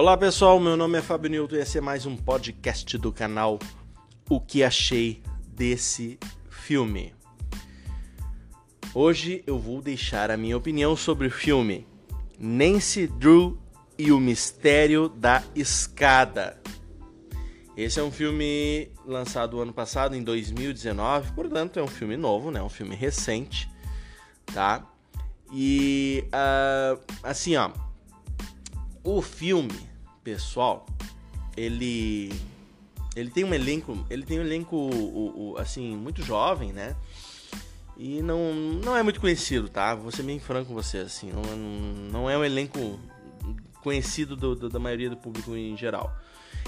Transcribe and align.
Olá 0.00 0.16
pessoal, 0.16 0.58
meu 0.58 0.78
nome 0.78 0.96
é 0.96 1.02
Fábio 1.02 1.28
Newton 1.28 1.56
e 1.56 1.58
esse 1.58 1.76
é 1.76 1.80
mais 1.82 2.06
um 2.06 2.16
podcast 2.16 2.96
do 2.96 3.12
canal 3.12 3.58
O 4.30 4.40
que 4.40 4.64
achei 4.64 5.22
desse 5.46 6.18
filme. 6.48 7.12
Hoje 8.94 9.44
eu 9.46 9.58
vou 9.58 9.82
deixar 9.82 10.30
a 10.30 10.38
minha 10.38 10.56
opinião 10.56 10.96
sobre 10.96 11.26
o 11.26 11.30
filme 11.30 11.86
Nancy 12.38 13.08
Drew 13.08 13.60
e 13.98 14.10
o 14.10 14.18
Mistério 14.18 15.06
da 15.06 15.44
Escada. 15.54 16.58
Esse 17.76 18.00
é 18.00 18.02
um 18.02 18.10
filme 18.10 18.90
lançado 19.04 19.60
ano 19.60 19.74
passado, 19.74 20.16
em 20.16 20.22
2019, 20.22 21.32
portanto 21.32 21.78
é 21.78 21.82
um 21.82 21.86
filme 21.86 22.16
novo, 22.16 22.50
né? 22.50 22.62
Um 22.62 22.70
filme 22.70 22.96
recente, 22.96 23.70
tá? 24.46 24.82
E 25.52 26.24
uh, 26.28 26.98
assim, 27.22 27.54
ó, 27.56 27.70
o 29.04 29.20
filme, 29.20 29.89
pessoal, 30.22 30.86
ele 31.56 32.32
ele 33.16 33.30
tem 33.30 33.44
um 33.44 33.52
elenco, 33.52 34.06
ele 34.08 34.24
tem 34.24 34.38
um 34.38 34.42
elenco 34.42 34.76
o, 34.76 35.52
o, 35.52 35.58
assim 35.58 35.96
muito 35.96 36.22
jovem, 36.22 36.72
né? 36.72 36.96
E 37.96 38.22
não, 38.22 38.54
não 38.54 38.96
é 38.96 39.02
muito 39.02 39.20
conhecido, 39.20 39.68
tá? 39.68 39.94
Vou 39.94 40.10
ser 40.10 40.22
bem 40.22 40.38
franco 40.38 40.68
com 40.68 40.74
você, 40.74 40.98
assim, 40.98 41.30
não, 41.32 41.42
não 42.10 42.30
é 42.30 42.38
um 42.38 42.44
elenco 42.44 42.98
conhecido 43.82 44.36
do, 44.36 44.54
do, 44.54 44.68
da 44.68 44.78
maioria 44.78 45.10
do 45.10 45.16
público 45.16 45.54
em 45.54 45.76
geral. 45.76 46.14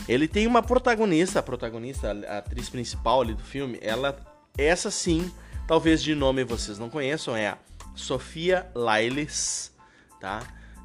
Ele 0.08 0.26
tem 0.26 0.46
uma 0.46 0.62
protagonista, 0.62 1.38
a 1.38 1.42
protagonista, 1.42 2.10
a 2.28 2.38
atriz 2.38 2.68
principal 2.68 3.20
ali 3.22 3.34
do 3.34 3.42
filme, 3.42 3.78
ela, 3.80 4.18
essa 4.58 4.90
sim, 4.90 5.32
talvez 5.66 6.02
de 6.02 6.14
nome 6.14 6.44
vocês 6.44 6.78
não 6.78 6.90
conheçam, 6.90 7.36
é 7.36 7.48
a 7.48 7.58
Sofia 7.94 8.66
Lyles, 8.74 9.72
tá? 10.20 10.42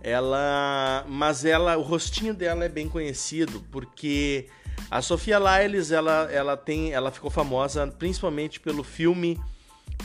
Ela, 0.07 1.03
mas 1.05 1.43
ela, 1.43 1.75
o 1.75 1.81
rostinho 1.81 2.33
dela 2.33 2.63
é 2.63 2.69
bem 2.69 2.87
conhecido 2.87 3.61
porque 3.69 4.47
a 4.89 5.01
Sofia 5.01 5.37
Lyles, 5.37 5.91
ela, 5.91 6.31
ela 6.31 6.55
tem, 6.55 6.93
ela 6.93 7.11
ficou 7.11 7.29
famosa 7.29 7.85
principalmente 7.87 8.57
pelo 8.57 8.85
filme 8.85 9.37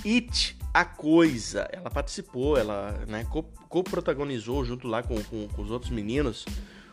It 0.04 0.56
a 0.74 0.84
Coisa. 0.84 1.68
Ela 1.70 1.88
participou, 1.88 2.58
ela 2.58 3.04
né, 3.06 3.24
co-protagonizou 3.68 4.64
junto 4.64 4.88
lá 4.88 5.04
com, 5.04 5.22
com, 5.22 5.46
com, 5.46 5.62
os 5.62 5.70
outros 5.70 5.92
meninos 5.92 6.44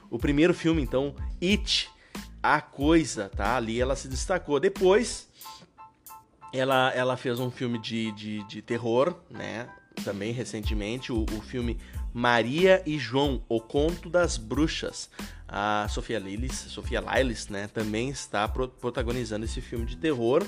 o 0.07 0.19
primeiro 0.19 0.53
filme, 0.53 0.79
então, 0.79 1.15
It 1.41 1.89
a 2.43 2.61
Coisa, 2.61 3.27
tá? 3.27 3.55
Ali 3.55 3.81
ela 3.81 3.95
se 3.95 4.07
destacou. 4.07 4.59
Depois, 4.59 5.27
ela, 6.53 6.91
ela 6.93 7.17
fez 7.17 7.39
um 7.39 7.49
filme 7.49 7.79
de, 7.79 8.11
de, 8.11 8.43
de 8.47 8.61
terror, 8.61 9.15
né? 9.31 9.67
Também 10.03 10.31
recentemente, 10.31 11.11
o, 11.11 11.25
o 11.35 11.41
filme 11.41 11.75
Maria 12.13 12.81
e 12.85 12.97
João, 12.97 13.43
O 13.47 13.59
Conto 13.59 14.09
das 14.09 14.37
Bruxas. 14.37 15.09
A 15.47 15.87
Sofia 15.89 16.19
Liles, 16.19 16.53
Sofia 16.53 17.01
Liles, 17.01 17.47
né, 17.47 17.67
também 17.73 18.09
está 18.09 18.47
protagonizando 18.47 19.45
esse 19.45 19.61
filme 19.61 19.85
de 19.85 19.97
terror. 19.97 20.45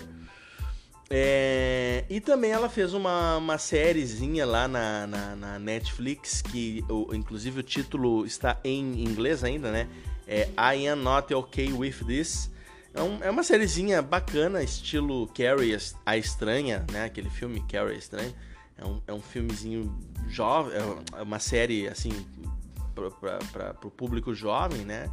É, 1.14 2.06
e 2.10 2.22
também 2.22 2.52
ela 2.52 2.70
fez 2.70 2.94
uma, 2.94 3.36
uma 3.36 3.58
sériezinha 3.58 4.46
lá 4.46 4.66
na, 4.66 5.06
na, 5.06 5.36
na 5.36 5.60
Netflix, 5.60 6.42
que 6.42 6.86
o, 6.88 7.14
inclusive 7.14 7.60
o 7.60 7.64
título 7.64 8.26
está 8.26 8.58
em 8.64 9.04
inglês 9.04 9.44
ainda, 9.44 9.72
né? 9.72 9.90
É 10.26 10.48
I 10.58 10.88
Am 10.88 11.02
Not 11.02 11.34
Okay 11.34 11.74
With 11.74 12.06
This. 12.06 12.50
É, 12.94 13.02
um, 13.02 13.24
é 13.24 13.30
uma 13.30 13.44
sériezinha 13.44 14.02
bacana, 14.02 14.64
estilo 14.64 15.28
Carrie 15.36 15.78
a 16.06 16.16
Estranha, 16.16 16.86
né? 16.90 17.04
Aquele 17.04 17.30
filme 17.30 17.62
Carrie 17.68 17.96
a 17.96 17.98
Estranha. 17.98 18.34
É 18.78 18.86
um, 18.86 19.02
é 19.08 19.14
um 19.14 19.22
filmezinho 19.22 19.96
jovem, 20.28 20.74
é 21.18 21.22
uma 21.22 21.40
série 21.40 21.88
assim 21.88 22.12
para 22.94 23.76
o 23.84 23.92
público 23.92 24.34
jovem, 24.34 24.82
né? 24.82 25.10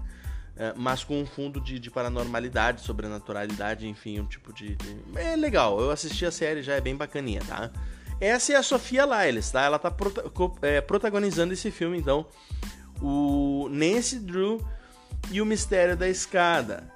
É, 0.56 0.74
mas 0.76 1.04
com 1.04 1.20
um 1.20 1.26
fundo 1.26 1.60
de, 1.60 1.78
de, 1.78 1.88
paranormalidade, 1.88 2.80
sobrenaturalidade, 2.80 3.86
enfim, 3.86 4.18
um 4.18 4.26
tipo 4.26 4.52
de, 4.52 4.74
de, 4.74 4.98
É 5.14 5.36
legal, 5.36 5.80
eu 5.80 5.90
assisti 5.90 6.26
a 6.26 6.32
série, 6.32 6.62
já 6.62 6.74
é 6.74 6.80
bem 6.80 6.96
bacaninha, 6.96 7.40
tá? 7.46 7.70
Essa 8.20 8.54
é 8.54 8.56
a 8.56 8.62
Sofia 8.62 9.04
Lyles, 9.04 9.50
tá? 9.52 9.62
Ela 9.62 9.78
tá 9.78 9.88
prota 9.88 10.24
é, 10.62 10.80
protagonizando 10.80 11.52
esse 11.52 11.70
filme, 11.70 11.96
então. 11.96 12.26
O 13.00 13.68
Nancy 13.70 14.18
Drew 14.18 14.60
e 15.30 15.40
o 15.40 15.46
Mistério 15.46 15.96
da 15.96 16.08
Escada. 16.08 16.92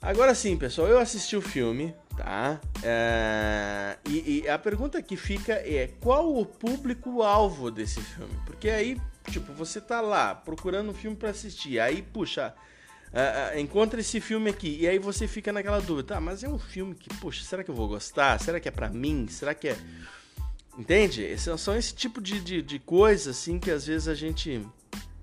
Agora 0.00 0.34
sim, 0.34 0.56
pessoal, 0.56 0.88
eu 0.88 0.98
assisti 0.98 1.36
o 1.36 1.42
filme, 1.42 1.94
tá? 2.18 2.60
É, 2.82 3.96
e, 4.08 4.42
e, 4.42 4.48
a 4.48 4.58
pergunta 4.58 5.00
que 5.00 5.16
fica 5.16 5.52
é 5.52 5.88
qual 6.00 6.36
o 6.36 6.44
público-alvo 6.44 7.70
desse 7.70 8.00
filme? 8.00 8.34
Porque 8.44 8.68
aí, 8.68 9.00
tipo, 9.30 9.52
você 9.52 9.80
tá 9.80 10.00
lá 10.00 10.34
procurando 10.34 10.90
um 10.90 10.94
filme 10.94 11.16
para 11.16 11.30
assistir, 11.30 11.78
aí, 11.78 12.02
puxa, 12.02 12.52
é, 13.12 13.52
é, 13.54 13.60
encontra 13.60 14.00
esse 14.00 14.20
filme 14.20 14.50
aqui, 14.50 14.78
e 14.80 14.88
aí 14.88 14.98
você 14.98 15.28
fica 15.28 15.52
naquela 15.52 15.80
dúvida, 15.80 16.14
tá, 16.14 16.20
mas 16.20 16.42
é 16.42 16.48
um 16.48 16.58
filme 16.58 16.94
que, 16.94 17.08
puxa, 17.20 17.44
será 17.44 17.62
que 17.62 17.70
eu 17.70 17.74
vou 17.74 17.86
gostar? 17.86 18.38
Será 18.40 18.58
que 18.58 18.68
é 18.68 18.72
para 18.72 18.88
mim? 18.88 19.28
Será 19.28 19.54
que 19.54 19.68
é. 19.68 19.78
Entende? 20.76 21.22
Esse, 21.22 21.56
são 21.56 21.76
esse 21.76 21.94
tipo 21.94 22.20
de, 22.20 22.40
de, 22.40 22.62
de 22.62 22.78
coisa, 22.80 23.30
assim, 23.30 23.60
que 23.60 23.70
às 23.70 23.86
vezes 23.86 24.08
a 24.08 24.14
gente, 24.14 24.60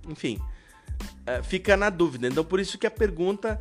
enfim, 0.08 0.40
é, 1.26 1.44
fica 1.44 1.76
na 1.76 1.90
dúvida. 1.90 2.28
Então, 2.28 2.44
por 2.44 2.60
isso 2.60 2.78
que 2.78 2.88
a 2.88 2.92
pergunta 2.92 3.60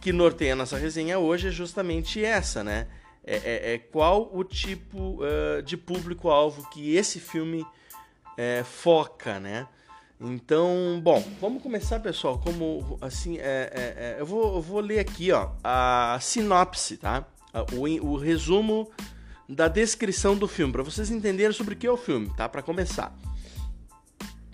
que 0.00 0.12
norteia 0.12 0.52
a 0.52 0.56
nossa 0.56 0.76
resenha 0.76 1.18
hoje 1.18 1.48
é 1.48 1.50
justamente 1.50 2.24
essa, 2.24 2.62
né? 2.62 2.86
É, 3.24 3.36
é, 3.36 3.74
é 3.74 3.78
qual 3.78 4.30
o 4.32 4.44
tipo 4.44 5.18
uh, 5.20 5.62
de 5.62 5.76
público-alvo 5.76 6.68
que 6.70 6.94
esse 6.94 7.18
filme 7.18 7.66
é, 8.36 8.62
foca, 8.62 9.40
né? 9.40 9.66
Então, 10.20 11.00
bom, 11.02 11.22
vamos 11.40 11.62
começar, 11.62 12.00
pessoal. 12.00 12.38
Como 12.38 12.98
assim, 13.00 13.36
é, 13.38 13.40
é, 13.42 14.16
é, 14.16 14.16
eu, 14.20 14.26
vou, 14.26 14.56
eu 14.56 14.62
vou 14.62 14.80
ler 14.80 14.98
aqui, 14.98 15.30
ó, 15.32 15.50
a 15.62 16.18
sinopse, 16.20 16.96
tá? 16.96 17.26
O, 17.72 18.12
o 18.12 18.16
resumo 18.16 18.90
da 19.48 19.68
descrição 19.68 20.36
do 20.36 20.48
filme 20.48 20.72
para 20.72 20.82
vocês 20.82 21.10
entenderem 21.10 21.52
sobre 21.52 21.74
o 21.74 21.76
que 21.76 21.86
é 21.86 21.90
o 21.90 21.96
filme, 21.96 22.30
tá? 22.36 22.48
Para 22.48 22.62
começar. 22.62 23.14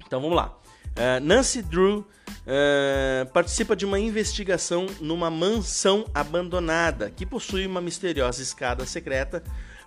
Então, 0.05 0.21
vamos 0.21 0.37
lá. 0.37 0.59
Uh, 0.91 1.25
Nancy 1.25 1.63
Drew 1.63 2.07
uh, 2.47 3.31
participa 3.33 3.75
de 3.75 3.85
uma 3.85 3.99
investigação 3.99 4.87
numa 5.01 5.31
mansão 5.31 6.05
abandonada 6.15 7.11
que 7.11 7.27
possui 7.27 7.67
uma 7.67 7.81
misteriosa 7.81 8.43
escada 8.43 8.85
secreta, 8.87 9.43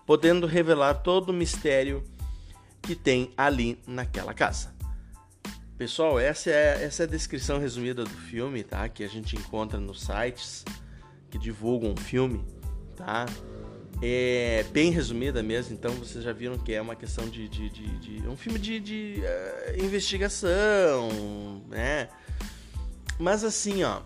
podendo 0.06 0.48
revelar 0.48 0.96
todo 0.96 1.30
o 1.30 1.34
mistério 1.34 2.04
que 2.82 2.96
tem 2.96 3.32
ali 3.36 3.80
naquela 3.88 4.34
casa. 4.34 4.74
Pessoal, 5.78 6.18
essa 6.18 6.50
é, 6.50 6.84
essa 6.86 7.04
é 7.04 7.06
a 7.06 7.10
descrição 7.10 7.60
resumida 7.60 8.04
do 8.04 8.10
filme, 8.10 8.64
tá? 8.64 8.88
Que 8.88 9.04
a 9.04 9.10
gente 9.10 9.36
encontra 9.36 9.78
nos 9.78 10.02
sites 10.02 10.64
que 11.30 11.38
divulgam 11.38 11.94
o 11.94 12.00
filme, 12.00 12.46
tá? 12.96 13.26
É 14.02 14.64
bem 14.72 14.90
resumida 14.90 15.44
mesmo, 15.44 15.74
então 15.74 15.92
vocês 15.94 16.24
já 16.24 16.32
viram 16.32 16.58
que 16.58 16.74
é 16.74 16.82
uma 16.82 16.96
questão 16.96 17.28
de. 17.28 17.50
de, 17.50 17.70
de, 17.70 18.20
de 18.20 18.28
um 18.28 18.38
filme 18.38 18.58
de, 18.58 18.80
de 18.80 19.22
uh, 19.22 19.84
investigação, 19.84 21.62
né? 21.68 22.08
Mas 23.20 23.44
assim, 23.44 23.84
ó. 23.84 24.00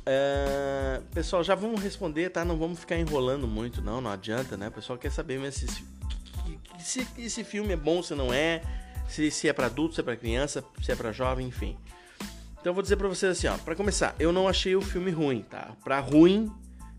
Uh, 0.00 1.02
pessoal, 1.14 1.44
já 1.44 1.54
vamos 1.54 1.80
responder, 1.82 2.30
tá? 2.30 2.44
Não 2.44 2.56
vamos 2.56 2.80
ficar 2.80 2.96
enrolando 2.96 3.46
muito, 3.46 3.82
não, 3.82 4.00
não 4.00 4.10
adianta, 4.10 4.56
né? 4.56 4.68
O 4.68 4.72
pessoal 4.72 4.98
quer 4.98 5.12
saber 5.12 5.38
mesmo 5.38 5.68
se, 5.68 5.84
se, 6.78 7.04
se 7.04 7.08
esse 7.18 7.44
filme 7.44 7.72
é 7.74 7.76
bom, 7.76 8.02
se 8.02 8.14
não 8.14 8.32
é, 8.32 8.62
se, 9.06 9.30
se 9.30 9.48
é 9.48 9.52
para 9.52 9.66
adulto, 9.66 9.94
se 9.94 10.00
é 10.00 10.04
para 10.04 10.16
criança, 10.16 10.64
se 10.82 10.90
é 10.90 10.96
para 10.96 11.12
jovem, 11.12 11.46
enfim. 11.46 11.76
Então 12.52 12.70
eu 12.70 12.74
vou 12.74 12.82
dizer 12.82 12.96
para 12.96 13.08
vocês 13.08 13.32
assim, 13.32 13.46
ó, 13.46 13.56
para 13.58 13.76
começar, 13.76 14.14
eu 14.18 14.32
não 14.32 14.48
achei 14.48 14.74
o 14.74 14.80
filme 14.80 15.10
ruim, 15.10 15.42
tá? 15.42 15.76
Para 15.84 16.00
ruim, 16.00 16.50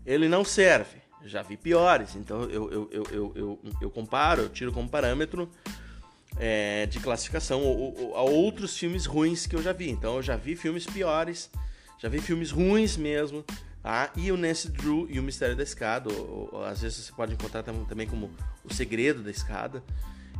ele 0.06 0.28
não 0.28 0.44
serve. 0.44 1.02
Já 1.24 1.42
vi 1.42 1.56
piores, 1.56 2.16
então 2.16 2.42
eu, 2.44 2.70
eu, 2.70 2.88
eu, 2.90 3.04
eu, 3.12 3.32
eu, 3.36 3.60
eu 3.80 3.90
comparo, 3.90 4.42
eu 4.42 4.48
tiro 4.48 4.72
como 4.72 4.88
parâmetro 4.88 5.48
é, 6.44 6.86
de 6.86 6.98
classificação 6.98 7.62
a 8.16 8.22
outros 8.22 8.76
filmes 8.76 9.06
ruins 9.06 9.46
que 9.46 9.54
eu 9.54 9.62
já 9.62 9.72
vi. 9.72 9.88
Então 9.88 10.16
eu 10.16 10.22
já 10.22 10.34
vi 10.34 10.56
filmes 10.56 10.84
piores, 10.84 11.48
já 11.98 12.08
vi 12.08 12.20
filmes 12.20 12.50
ruins 12.50 12.96
mesmo, 12.96 13.44
tá? 13.80 14.10
E 14.16 14.32
o 14.32 14.36
Nancy 14.36 14.68
Drew 14.68 15.06
e 15.08 15.20
o 15.20 15.22
Mistério 15.22 15.54
da 15.54 15.62
Escada, 15.62 16.12
ou, 16.12 16.48
ou, 16.50 16.64
às 16.64 16.82
vezes 16.82 16.98
você 16.98 17.12
pode 17.12 17.32
encontrar 17.32 17.62
também 17.62 18.08
como 18.08 18.28
O 18.64 18.74
Segredo 18.74 19.22
da 19.22 19.30
Escada. 19.30 19.84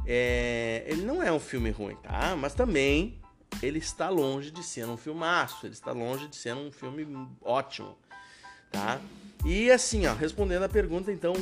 É, 0.04 0.82
ele 0.88 1.02
não 1.02 1.22
é 1.22 1.30
um 1.30 1.38
filme 1.38 1.70
ruim, 1.70 1.94
tá? 2.02 2.34
Mas 2.36 2.52
também 2.52 3.20
ele 3.62 3.78
está 3.78 4.08
longe 4.08 4.50
de 4.50 4.64
ser 4.64 4.88
um 4.88 4.96
filmaço, 4.96 5.64
ele 5.64 5.74
está 5.74 5.92
longe 5.92 6.26
de 6.26 6.34
ser 6.34 6.52
um 6.52 6.72
filme 6.72 7.06
ótimo, 7.40 7.96
tá? 8.72 9.00
E 9.44 9.70
assim, 9.70 10.04
ó, 10.08 10.14
respondendo 10.14 10.64
a 10.64 10.68
pergunta, 10.68 11.12
então, 11.12 11.32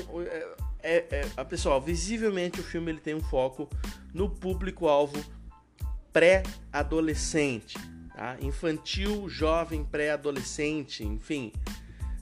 é, 0.83 1.07
é, 1.11 1.27
é, 1.35 1.45
pessoal, 1.45 1.81
visivelmente 1.81 2.61
o 2.61 2.62
filme 2.62 2.93
ele 2.93 3.01
tem 3.01 3.15
um 3.15 3.23
foco 3.23 3.67
no 4.12 4.29
público-alvo 4.29 5.23
pré-adolescente, 6.12 7.79
tá? 8.15 8.37
infantil, 8.41 9.29
jovem, 9.29 9.85
pré-adolescente, 9.85 11.05
enfim, 11.05 11.53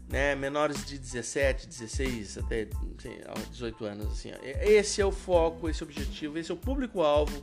né? 0.09 0.35
menores 0.35 0.85
de 0.85 0.99
17, 0.99 1.67
16 1.67 2.39
até 2.39 2.69
assim, 2.99 3.19
18 3.51 3.85
anos. 3.85 4.07
Assim, 4.07 4.31
esse 4.61 5.01
é 5.01 5.07
o 5.07 5.13
foco, 5.13 5.69
esse 5.69 5.83
é 5.83 5.87
o 5.87 5.89
objetivo, 5.89 6.39
esse 6.39 6.51
é 6.51 6.55
o 6.55 6.59
público-alvo 6.59 7.43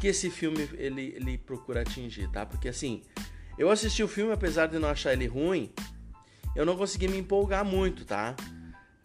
que 0.00 0.08
esse 0.08 0.28
filme 0.28 0.68
ele, 0.74 1.14
ele 1.16 1.38
procura 1.38 1.80
atingir, 1.80 2.28
tá? 2.30 2.44
Porque 2.44 2.68
assim, 2.68 3.02
Eu 3.58 3.70
assisti 3.70 4.02
o 4.02 4.08
filme, 4.08 4.32
apesar 4.32 4.66
de 4.66 4.78
não 4.78 4.88
achar 4.88 5.14
ele 5.14 5.26
ruim, 5.26 5.72
eu 6.54 6.66
não 6.66 6.76
consegui 6.76 7.08
me 7.08 7.16
empolgar 7.16 7.64
muito, 7.64 8.04
tá? 8.04 8.36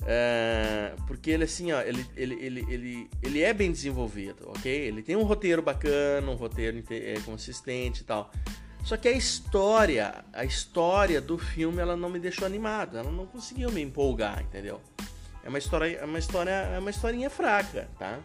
É, 0.04 0.94
porque 1.06 1.30
ele 1.30 1.44
assim, 1.44 1.72
ó, 1.72 1.82
ele, 1.82 2.06
ele, 2.16 2.36
ele, 2.36 2.66
ele, 2.70 3.10
ele 3.22 3.42
é 3.42 3.54
bem 3.54 3.72
desenvolvido, 3.72 4.50
ok? 4.50 4.72
Ele 4.72 5.04
tem 5.04 5.16
um 5.16 5.24
roteiro 5.24 5.62
bacana, 5.62 6.30
um 6.32 6.36
roteiro 6.36 6.84
é, 6.90 7.20
consistente 7.24 8.02
e 8.02 8.04
tal. 8.04 8.32
Só 8.84 8.98
que 8.98 9.08
a 9.08 9.12
história, 9.12 10.26
a 10.34 10.44
história 10.44 11.22
do 11.22 11.38
filme, 11.38 11.80
ela 11.80 11.96
não 11.96 12.10
me 12.10 12.20
deixou 12.20 12.48
animado, 12.48 12.98
ela 12.98 13.12
não 13.12 13.28
conseguiu 13.28 13.72
me 13.72 13.82
empolgar, 13.82 14.42
entendeu? 14.42 14.82
É 15.44 15.50
uma 15.50 15.60
história, 15.60 15.98
é 15.98 16.06
uma 16.06 16.20
história, 16.20 16.52
é 16.52 16.80
uma 16.80 16.90
historinha 16.90 17.30
fraca, 17.30 17.88
tá? 18.00 18.20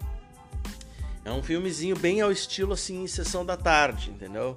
É 1.25 1.31
um 1.31 1.43
filmezinho 1.43 1.97
bem 1.97 2.21
ao 2.21 2.33
estilo 2.33 2.73
assim, 2.73 3.07
sessão 3.07 3.45
da 3.45 3.57
tarde, 3.57 4.11
entendeu? 4.11 4.55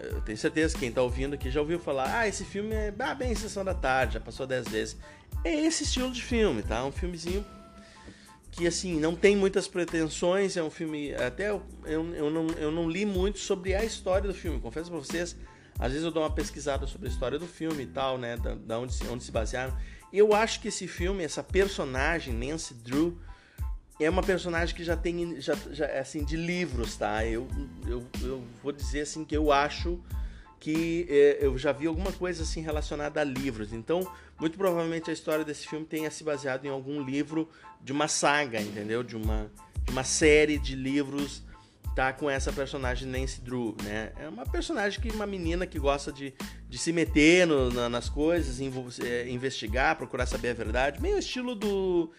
Eu 0.00 0.20
tenho 0.22 0.36
certeza 0.36 0.74
que 0.74 0.80
quem 0.80 0.92
tá 0.92 1.02
ouvindo 1.02 1.34
aqui 1.34 1.50
já 1.50 1.60
ouviu 1.60 1.78
falar, 1.78 2.20
ah, 2.20 2.28
esse 2.28 2.44
filme 2.44 2.74
é 2.74 2.94
ah, 2.98 3.14
bem 3.14 3.34
sessão 3.34 3.64
da 3.64 3.74
tarde, 3.74 4.14
já 4.14 4.20
passou 4.20 4.46
dez 4.46 4.66
vezes. 4.68 4.96
É 5.44 5.54
esse 5.54 5.84
estilo 5.84 6.10
de 6.10 6.22
filme, 6.22 6.62
tá? 6.62 6.84
Um 6.84 6.92
filmezinho 6.92 7.44
que 8.50 8.66
assim 8.66 8.98
não 9.00 9.14
tem 9.16 9.36
muitas 9.36 9.66
pretensões, 9.66 10.56
é 10.56 10.62
um 10.62 10.70
filme 10.70 11.12
até 11.14 11.50
eu, 11.50 11.62
eu, 11.84 12.30
não, 12.30 12.46
eu 12.50 12.70
não 12.70 12.88
li 12.88 13.04
muito 13.04 13.38
sobre 13.38 13.74
a 13.74 13.84
história 13.84 14.28
do 14.28 14.34
filme, 14.34 14.60
confesso 14.60 14.90
para 14.90 14.98
vocês, 15.00 15.36
às 15.76 15.90
vezes 15.90 16.04
eu 16.04 16.12
dou 16.12 16.22
uma 16.22 16.30
pesquisada 16.30 16.86
sobre 16.86 17.08
a 17.08 17.10
história 17.10 17.36
do 17.38 17.48
filme 17.48 17.82
e 17.82 17.86
tal, 17.86 18.16
né, 18.16 18.36
da, 18.36 18.54
da 18.54 18.78
onde, 18.78 18.94
onde 19.08 19.24
se 19.24 19.32
basearam. 19.32 19.76
Eu 20.12 20.32
acho 20.32 20.60
que 20.60 20.68
esse 20.68 20.86
filme, 20.86 21.24
essa 21.24 21.42
personagem 21.42 22.32
Nancy 22.32 22.74
Drew 22.74 23.18
é 23.98 24.08
uma 24.08 24.22
personagem 24.22 24.74
que 24.74 24.84
já 24.84 24.96
tem 24.96 25.40
já, 25.40 25.56
já 25.72 25.86
assim 25.98 26.24
de 26.24 26.36
livros, 26.36 26.96
tá? 26.96 27.26
Eu, 27.26 27.48
eu, 27.86 28.06
eu 28.22 28.44
vou 28.62 28.72
dizer 28.72 29.02
assim 29.02 29.24
que 29.24 29.36
eu 29.36 29.50
acho 29.52 30.00
que 30.64 31.06
é, 31.10 31.38
eu 31.42 31.58
já 31.58 31.72
vi 31.72 31.86
alguma 31.86 32.10
coisa 32.10 32.42
assim 32.42 32.62
relacionada 32.62 33.20
a 33.20 33.24
livros. 33.24 33.74
Então, 33.74 34.10
muito 34.40 34.56
provavelmente 34.56 35.10
a 35.10 35.12
história 35.12 35.44
desse 35.44 35.68
filme 35.68 35.84
tenha 35.84 36.10
se 36.10 36.24
baseado 36.24 36.64
em 36.64 36.70
algum 36.70 37.04
livro 37.04 37.50
de 37.82 37.92
uma 37.92 38.08
saga, 38.08 38.62
entendeu? 38.62 39.02
De 39.02 39.14
uma, 39.14 39.50
de 39.84 39.92
uma 39.92 40.02
série 40.02 40.56
de 40.56 40.74
livros, 40.74 41.42
tá? 41.94 42.14
Com 42.14 42.30
essa 42.30 42.50
personagem 42.50 43.06
Nancy 43.06 43.42
Drew, 43.42 43.76
né? 43.82 44.12
É 44.18 44.26
uma 44.26 44.46
personagem 44.46 44.98
que 45.02 45.10
uma 45.10 45.26
menina 45.26 45.66
que 45.66 45.78
gosta 45.78 46.10
de, 46.10 46.32
de 46.66 46.78
se 46.78 46.94
meter 46.94 47.46
no, 47.46 47.70
na, 47.70 47.90
nas 47.90 48.08
coisas, 48.08 48.58
é, 49.00 49.28
investigar, 49.28 49.96
procurar 49.96 50.24
saber 50.24 50.48
a 50.48 50.54
verdade, 50.54 50.98
meio 50.98 51.18
estilo 51.18 51.54
do 51.54 52.10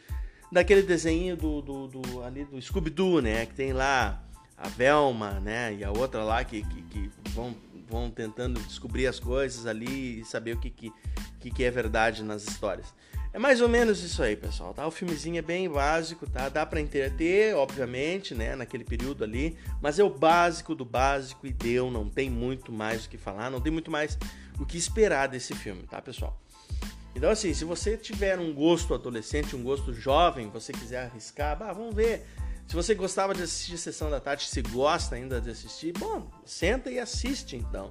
daquele 0.51 0.83
desenho 0.83 1.36
do, 1.36 1.63
do, 1.63 1.88
do 1.88 2.21
ali 2.21 2.45
do 2.45 2.62
Scooby-Doo, 2.62 3.21
né? 3.21 3.48
Que 3.48 3.56
tem 3.56 3.74
lá 3.74 4.24
a 4.56 4.69
Velma, 4.69 5.39
né? 5.39 5.74
E 5.74 5.83
a 5.83 5.89
outra 5.89 6.24
lá 6.24 6.44
que, 6.44 6.62
que, 6.62 6.81
que 6.83 7.12
vão 7.31 7.56
vão 7.89 8.09
tentando 8.09 8.59
descobrir 8.61 9.07
as 9.07 9.19
coisas 9.19 9.65
ali 9.65 10.21
e 10.21 10.25
saber 10.25 10.55
o 10.55 10.59
que, 10.59 10.69
que, 10.69 10.91
que, 11.51 11.63
é 11.63 11.71
verdade 11.71 12.23
nas 12.23 12.47
histórias. 12.47 12.93
É 13.33 13.39
mais 13.39 13.59
ou 13.59 13.67
menos 13.67 14.01
isso 14.01 14.23
aí, 14.23 14.35
pessoal, 14.35 14.73
tá? 14.73 14.87
O 14.87 14.91
filmezinho 14.91 15.37
é 15.37 15.41
bem 15.41 15.69
básico, 15.69 16.29
tá? 16.29 16.47
Dá 16.47 16.65
para 16.65 16.79
entreter, 16.79 17.53
obviamente, 17.55 18.33
né, 18.33 18.55
naquele 18.55 18.85
período 18.85 19.23
ali, 19.23 19.57
mas 19.81 19.99
é 19.99 20.03
o 20.03 20.09
básico 20.09 20.73
do 20.73 20.85
básico 20.85 21.45
e 21.45 21.51
deu, 21.51 21.91
não 21.91 22.09
tem 22.09 22.29
muito 22.29 22.71
mais 22.71 23.05
o 23.05 23.09
que 23.09 23.17
falar, 23.17 23.49
não 23.49 23.59
tem 23.59 23.71
muito 23.71 23.91
mais 23.91 24.17
o 24.57 24.65
que 24.65 24.77
esperar 24.77 25.27
desse 25.27 25.53
filme, 25.53 25.83
tá, 25.83 26.01
pessoal? 26.01 26.39
Então, 27.15 27.29
assim, 27.29 27.53
se 27.53 27.63
você 27.63 27.95
tiver 27.95 28.38
um 28.38 28.53
gosto 28.53 28.93
adolescente, 28.93 29.55
um 29.55 29.63
gosto 29.63 29.93
jovem, 29.93 30.49
você 30.49 30.73
quiser 30.73 31.05
arriscar, 31.05 31.57
bah, 31.57 31.71
vamos 31.71 31.95
ver. 31.95 32.25
Se 32.67 32.75
você 32.75 32.95
gostava 32.95 33.33
de 33.33 33.44
assistir 33.44 33.77
Sessão 33.77 34.09
da 34.09 34.19
Tarde, 34.19 34.47
se 34.47 34.62
gosta 34.62 35.15
ainda 35.15 35.39
de 35.39 35.50
assistir, 35.50 35.94
bom, 35.94 36.29
senta 36.45 36.89
e 36.89 37.00
assiste 37.00 37.56
então. 37.56 37.89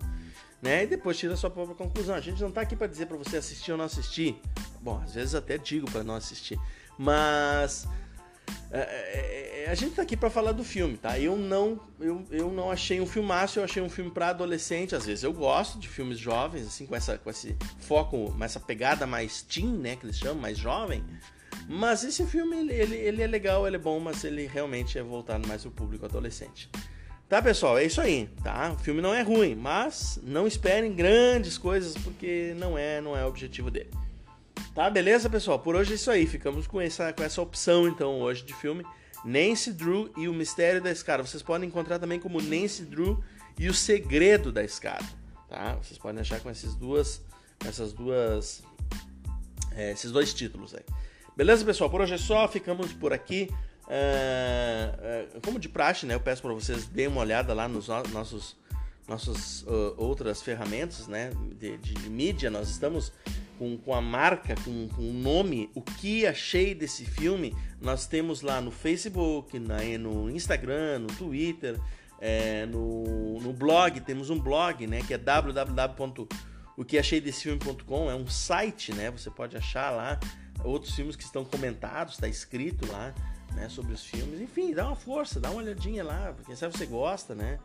Né? 0.61 0.85
E 0.85 0.87
depois 0.87 1.19
tira 1.19 1.35
a 1.35 1.37
sua 1.37 1.51
própria 1.51 1.77
conclusão. 1.77 2.15
A 2.15 2.21
gente 2.21 2.41
não 2.41 2.49
está 2.49 2.63
aqui 2.63 2.75
para 2.75 2.87
dizer 2.87 3.07
para 3.07 3.17
você 3.17 3.37
assistir 3.37 3.73
ou 3.73 3.79
não 3.79 3.85
assistir. 3.85 4.41
Bom, 4.81 5.01
às 5.03 5.15
vezes 5.15 5.35
até 5.35 5.59
digo 5.59 5.91
para 5.91 6.03
não 6.03 6.15
assistir. 6.15 6.59
Mas 6.99 7.87
é, 8.71 8.81
é, 8.81 9.65
é 9.65 9.71
a 9.71 9.75
gente 9.75 9.91
está 9.91 10.03
aqui 10.03 10.17
para 10.17 10.31
falar 10.31 10.53
do 10.53 10.65
filme, 10.65 10.97
tá? 10.97 11.19
Eu 11.19 11.37
não, 11.37 11.81
eu, 12.01 12.25
eu 12.31 12.51
não 12.51 12.71
achei 12.71 13.01
um 13.01 13.07
filmaço, 13.07 13.59
eu 13.59 13.65
achei 13.65 13.83
um 13.83 13.89
filme 13.89 14.11
para 14.11 14.29
adolescente. 14.29 14.95
Às 14.95 15.07
vezes 15.07 15.23
eu 15.23 15.33
gosto 15.33 15.79
de 15.79 15.89
filmes 15.89 16.19
jovens, 16.19 16.67
assim, 16.67 16.87
com, 16.87 16.97
essa, 16.97 17.17
com 17.19 17.31
esse 17.31 17.57
foco, 17.79 18.33
com 18.33 18.45
essa 18.45 18.59
pegada 18.59 19.07
mais 19.07 19.43
teen, 19.43 19.79
né? 19.79 19.97
Que 19.97 20.07
eles 20.07 20.19
chamam, 20.19 20.37
mais 20.37 20.59
jovem. 20.59 21.05
Mas 21.69 22.05
esse 22.05 22.25
filme, 22.27 22.57
ele, 22.57 22.73
ele, 22.73 22.97
ele, 22.97 23.23
é 23.23 23.27
legal, 23.27 23.67
ele 23.67 23.77
é 23.77 23.79
bom, 23.79 23.99
mas 23.99 24.23
ele 24.25 24.47
realmente 24.47 24.99
é 24.99 25.03
voltado 25.03 25.47
mais 25.49 25.63
pro 25.63 25.71
público 25.71 26.05
adolescente. 26.05 26.69
Tá, 27.29 27.41
pessoal? 27.41 27.79
É 27.79 27.85
isso 27.85 28.01
aí, 28.01 28.29
tá? 28.43 28.73
O 28.73 28.79
filme 28.79 29.01
não 29.01 29.15
é 29.15 29.23
ruim, 29.23 29.55
mas 29.55 30.21
não 30.23 30.47
esperem 30.47 30.95
grandes 30.95 31.57
coisas, 31.57 31.97
porque 32.03 32.55
não 32.59 32.77
é, 32.77 33.01
não 33.01 33.17
é 33.17 33.25
o 33.25 33.29
objetivo 33.29 33.71
dele. 33.71 33.91
Tá, 34.75 34.91
beleza, 34.91 35.31
pessoal? 35.31 35.59
Por 35.59 35.75
hoje 35.75 35.93
é 35.93 35.95
isso 35.95 36.11
aí. 36.11 36.27
Ficamos 36.27 36.67
com 36.67 36.81
essa, 36.81 37.13
com 37.13 37.23
essa 37.23 37.41
opção, 37.41 37.89
então, 37.89 38.21
hoje 38.21 38.45
de 38.45 38.53
filme. 38.53 38.85
Nancy 39.25 39.73
Drew 39.73 40.13
e 40.17 40.29
o 40.29 40.35
Mistério 40.35 40.83
da 40.83 40.91
Escada. 40.91 41.25
Vocês 41.25 41.43
podem 41.43 41.69
encontrar 41.69 41.99
também 41.99 42.21
como 42.21 42.43
Nancy 42.43 42.85
Drew 42.85 43.23
e 43.59 43.69
o 43.69 43.75
Segredo 43.75 44.53
da 44.53 44.63
Escada, 44.63 45.05
tá? 45.49 45.77
Vocês 45.77 45.99
podem 45.99 46.21
achar 46.21 46.41
com 46.41 46.51
essas 46.51 46.75
duas, 46.75 47.23
essas 47.67 47.93
duas, 47.93 48.63
é, 49.73 49.93
esses 49.93 50.13
dois 50.13 50.35
títulos 50.35 50.75
aí. 50.75 50.85
Beleza, 51.37 51.65
pessoal? 51.65 51.91
Por 51.91 52.01
hoje 52.01 52.15
é 52.15 52.19
só, 52.19 52.47
ficamos 52.47 52.93
por 52.93 53.13
aqui. 53.13 53.51
É, 53.89 55.27
é, 55.35 55.41
como 55.45 55.59
de 55.59 55.69
praxe, 55.69 56.07
né? 56.07 56.15
Eu 56.15 56.21
peço 56.21 56.41
para 56.41 56.53
vocês 56.53 56.87
deem 56.87 57.09
uma 57.09 57.21
olhada 57.21 57.53
lá 57.53 57.67
nos 57.67 57.89
nossos 57.89 58.57
nossas 59.09 59.63
uh, 59.63 59.97
outras 59.99 60.41
ferramentas, 60.41 61.09
né? 61.09 61.33
De, 61.59 61.77
de, 61.77 61.95
de, 61.95 62.09
mídia. 62.09 62.49
Nós 62.51 62.71
estamos 62.71 63.13
com, 63.59 63.77
com 63.77 63.93
a 63.93 64.01
marca, 64.01 64.55
com, 64.65 64.89
o 64.97 65.13
nome, 65.13 65.69
o 65.75 65.83
que 65.83 66.25
achei 66.25 66.73
desse 66.73 67.05
filme. 67.05 67.53
Nós 67.83 68.07
temos 68.07 68.41
lá 68.41 68.61
no 68.61 68.71
Facebook, 68.71 69.59
na, 69.59 69.79
no 69.99 70.31
Instagram, 70.31 71.01
no 71.01 71.09
Twitter, 71.09 71.81
é, 72.21 72.65
no, 72.65 73.41
no 73.41 73.53
blog. 73.53 73.99
Temos 74.03 74.31
um 74.31 74.39
blog, 74.39 74.87
né? 74.87 75.03
Que 75.03 75.15
é 75.15 75.19
www.oqueacheidessefilme.com. 75.19 78.09
É 78.09 78.15
um 78.15 78.29
site, 78.29 78.95
né? 78.95 79.11
Você 79.11 79.31
pode 79.31 79.57
achar 79.57 79.91
lá 79.91 80.21
outros 80.65 80.95
filmes 80.95 81.15
que 81.15 81.23
estão 81.23 81.45
comentados, 81.45 82.15
está 82.15 82.27
escrito 82.27 82.91
lá, 82.91 83.15
né, 83.55 83.69
sobre 83.69 83.93
os 83.93 84.05
filmes. 84.05 84.41
Enfim, 84.41 84.73
dá 84.73 84.87
uma 84.87 84.97
força, 84.97 85.39
dá 85.39 85.51
uma 85.51 85.63
olhadinha 85.63 86.03
lá, 86.03 86.35
quem 86.45 86.57
sabe 86.57 86.77
você 86.77 86.87
gosta, 86.87 87.35
né? 87.35 87.59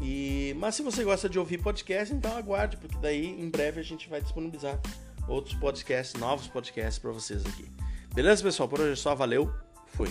E, 0.00 0.54
mas 0.58 0.74
se 0.74 0.82
você 0.82 1.04
gosta 1.04 1.28
de 1.28 1.38
ouvir 1.38 1.58
podcast, 1.58 2.14
então 2.14 2.36
aguarde, 2.36 2.76
porque 2.76 2.96
daí 2.98 3.26
em 3.26 3.48
breve 3.50 3.80
a 3.80 3.84
gente 3.84 4.08
vai 4.08 4.20
disponibilizar 4.20 4.80
outros 5.28 5.54
podcasts, 5.54 6.18
novos 6.20 6.48
podcasts 6.48 6.98
para 6.98 7.12
vocês 7.12 7.44
aqui. 7.46 7.70
Beleza, 8.14 8.42
pessoal? 8.42 8.68
Por 8.68 8.80
hoje 8.80 8.92
é 8.92 8.96
só, 8.96 9.14
valeu, 9.14 9.52
fui. 9.86 10.08